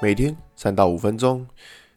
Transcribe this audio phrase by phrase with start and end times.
[0.00, 1.44] 每天三到五分钟，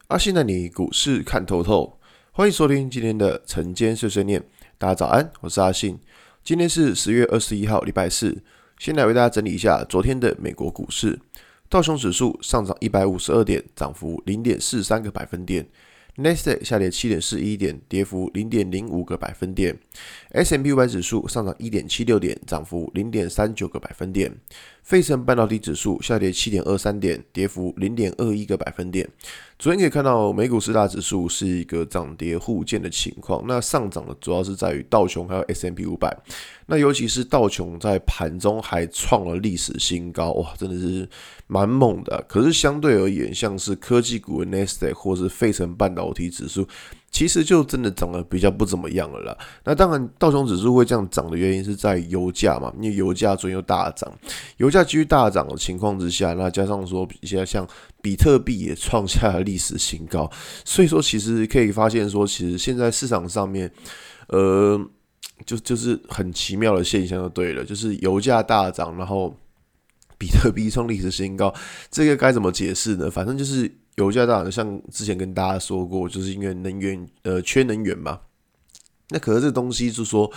[0.08, 2.00] 阿信带你股市看透透。
[2.32, 4.42] 欢迎收听今天的晨间碎碎念。
[4.76, 5.96] 大家早安，我是阿信。
[6.42, 8.42] 今天是十月二十一号，礼拜四。
[8.76, 11.20] 先来为大家整理一下昨天的美国股市。
[11.68, 15.68] 道琼指数上涨一百五十二点，涨幅零点四三个百分点。
[16.16, 19.78] 纳斯达克下跌七点四一点，跌幅零点零五个百分点。
[20.32, 24.30] S&P 五百指数上涨一点七六点，涨幅零点三九个百分点。
[24.82, 29.08] 费城半导体指数下跌七点二三点，跌幅零点二一个百分点。
[29.62, 36.12] 昨天可以看到美股四大指数是一个涨跌互见的情况，那上涨的主要是在于道琼还有 S&P 五百，
[36.66, 41.08] 那尤其是道琼在盘中还创了历史新高，哇，真的是
[41.46, 42.24] 蛮猛的。
[42.28, 46.66] 可是相对而言，像是科技股的 n e s t a q 或是费城半导体指数。
[47.12, 49.38] 其实就真的涨得比较不怎么样了啦。
[49.64, 54.10] 那当然，道琼指数会这样涨的原因是在油价嘛，因为油价最近又大涨，
[54.56, 57.68] 油价继续大涨的情况之下，那加上说一些像
[58.00, 60.28] 比特币也创下了历史新高，
[60.64, 63.70] 所以说其实可以发现说，其实现在市场上面，
[64.28, 64.80] 呃，
[65.44, 69.36] 就就是很奇妙的现象就对了，就是油价大涨，然后
[70.16, 71.54] 比特币创历史新高，
[71.90, 73.10] 这个该怎么解释呢？
[73.10, 73.70] 反正就是。
[73.96, 78.20] 油价大涨，像之前跟大家说过，就是因为能源呃缺能源嘛。
[79.10, 80.32] 那可是这东西就是说，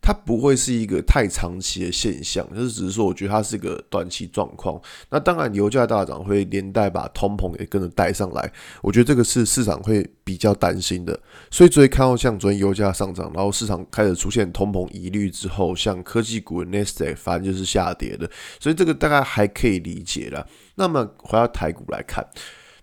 [0.00, 4.80] 它不会是一个太长期的现象，就是只是说，我觉得它是一个短期状况。
[5.10, 11.16] 那当然，油价大涨会连带把通膨也跟着带上来，我觉得这个是市场会比较担心的。
[11.48, 20.44] 所以，昨天看到像昨天油价上涨，然后市场开始出现通膨疑虑之后，像科技股的 Nest 反正就是下跌的，所以这个大概还可以理解了。
[20.74, 22.26] 那么回到台股来看。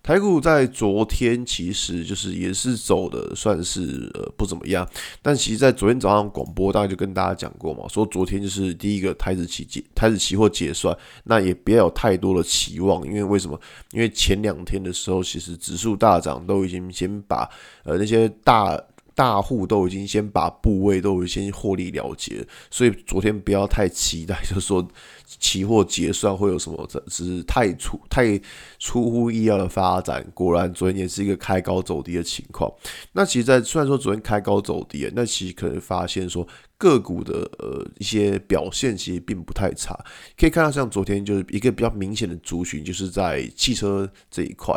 [0.05, 4.87] 台股在昨天其实就是也是走的算是呃不怎么样，
[5.19, 13.59] 但其实，在昨天早上广播大概就跟大家讲过嘛，说昨天就是第一个台子期结台子期货结算，那也不要有太多的期望，因为为什么？
[13.93, 17.49] 因为前两天的时候，其实指数大涨都已经先把
[17.83, 18.79] 呃那些大
[19.15, 24.87] 大户都已经先把部位都已经获利了结，所以昨天不要太期待，就是说。
[25.25, 26.87] 期货结算会有什么？
[27.07, 28.39] 只是太出太
[28.79, 30.25] 出乎意料的发展。
[30.33, 32.71] 果然，昨天也是一个开高走低的情况。
[33.13, 36.47] 那其实，在虽然说昨天开高走低，那其实可能发现说
[36.77, 39.97] 个股的呃一些表现其实并不太差。
[40.37, 44.73] 可以看到，像昨天就是一个比较明显的族群，就是在汽车这一块。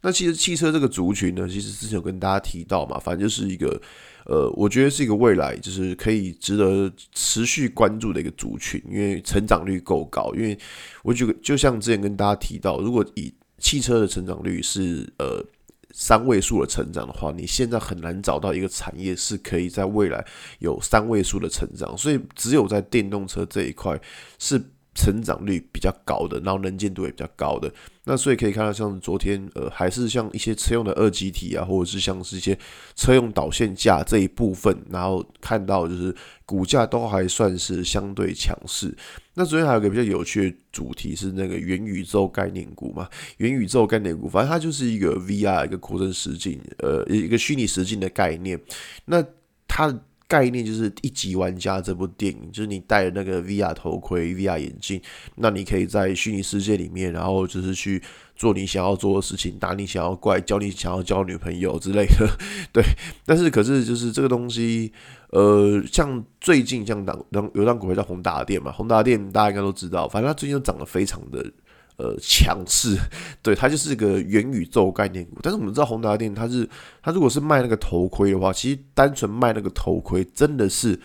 [0.00, 3.80] 那其实汽车这个族群呢，其实之前有跟大家提到嘛，反正就是一个。
[4.26, 10.32] 呃，我觉得是一个未来，就是可以值得持续关注的一个族群，因为成长率够高。
[10.34, 10.58] 因为
[11.02, 15.44] 我觉得就像之前跟大家提到，如果以汽车的成长率是呃
[15.92, 20.24] 三位数的成长的话，你现在很难找到一个产业是可以在未来
[20.58, 24.00] 有三位数的成长，所以只有在电动车这一块
[24.38, 24.62] 是。
[24.94, 27.72] 成长率比较高的，然后能见度也比较高的，
[28.04, 32.56] 那所以可以看到，像昨天呃，还是像一些车用的二极体啊，或者是像是一些
[32.94, 36.14] 车用导线架这一部分，然后看到就是
[36.46, 38.96] 股价都还算是相对强势。
[39.34, 48.60] 那昨天还有一个比较有趣的主题是那个元宇宙概念股嘛，元宇宙概念股，反正它就是一个 VR 一个扩增实境，呃，一个虚拟实境的概念，
[49.06, 49.24] 那
[49.66, 49.92] 它。
[50.34, 55.00] 概念就是一级玩家这部电影，就是你戴那个 VR 头盔、VR 眼镜，
[55.36, 58.02] 那你可以在虚拟世界里面，然后就是去
[58.34, 62.28] 做你想要做的事情，打你想要怪，教你想要交女朋友之类的。
[62.74, 62.82] 对，
[63.24, 64.92] 但是可是就是这个东西，
[65.30, 71.48] 呃，像最近像当当有档股票叫宏达电嘛，宏达电大家应该都知道，反正它最近又涨得非常的。
[71.96, 72.96] 呃，强势，
[73.40, 75.38] 对，它就是一个元宇宙概念股。
[75.40, 76.68] 但是我们知道宏达电，它是
[77.00, 80.98] 它如果是卖那个头盔的话，其实单纯卖那个头盔真的是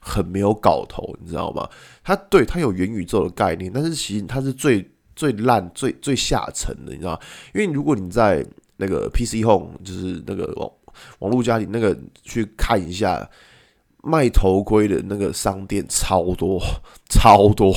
[0.00, 1.68] 很没有搞头，你知道吗？
[2.02, 7.18] 它对它有元宇宙的概念，但是其实它是最最烂、最最下层的，你知道吗？
[7.54, 8.42] 因为如果你在
[8.78, 10.70] 那个 PC Home，就是那个网
[11.18, 13.28] 网络家里那个去看一下。
[14.02, 16.60] 卖头盔的那个商店超多
[17.08, 17.72] 超多，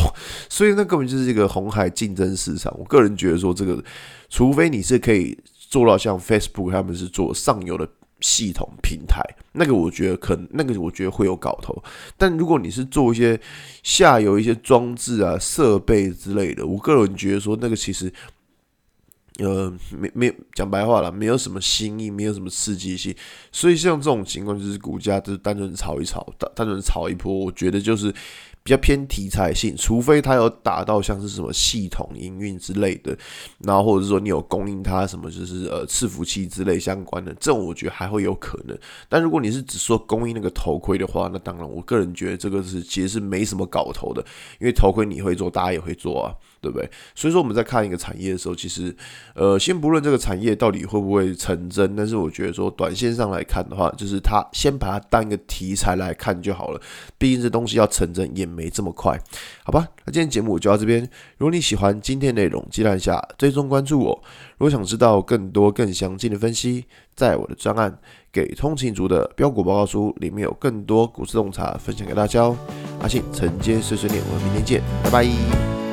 [0.49, 2.75] 所以那根本就是一个红海竞争市场。
[2.79, 3.83] 我个人觉得说，这个
[4.29, 5.37] 除非你是可以
[5.69, 7.87] 做到像 Facebook 他们是做上游的
[8.21, 9.21] 系统平台，
[9.51, 11.79] 那个我觉得可那个我觉得会有搞头。
[12.17, 13.39] 但如果你是做一些
[13.83, 18.11] 下游一些装置啊、设备之类的，我个人觉得说那个其实。
[19.39, 23.13] 呃，没没讲白话了，没有什么新意，没有什么刺激性，
[23.51, 28.13] 所以像这种情况就是股价就是单纯炒一炒，单单纯炒一波，我觉得就是
[28.65, 33.15] 比较偏题材性，除非它有打到像是什么系统营运之类的，
[33.59, 38.75] 然后或者是说你有供应它什么就是呃伺服器之类相关的，这种我觉得还会有可能。
[39.07, 44.25] 但如果你是只说供应那个头盔的话，那当然我个人觉得这个是其实是没什么搞头的，
[44.59, 46.33] 因为头盔你会做，大家也会做啊。
[46.61, 46.89] 对不对？
[47.13, 48.95] 所以说我们在看一个产业的时候，其实，
[49.35, 56.81] 呃，先不论这个产业到底会不会成真，但是我觉得说，短线上来看的话，就是它先把它当一个题材来看就好了。
[57.19, 59.19] 毕竟这东西要成真也没这么快，
[59.63, 59.87] 好吧？
[60.05, 61.01] 那今天节目就到这边。
[61.37, 64.23] 如果你喜欢今天内容，记得按下追踪关注我。
[64.57, 66.85] 如果想知道更多更详尽的分析，
[67.15, 67.91] 在我的专案
[68.31, 72.57] 《给通勤族的标股报告书》里面有更多股市洞察分享给大家哦。
[73.01, 75.84] 阿信，晨间碎碎念，我们明天见，拜拜。